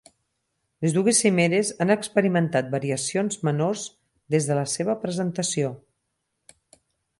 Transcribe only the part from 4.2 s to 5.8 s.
des de la seva presentació.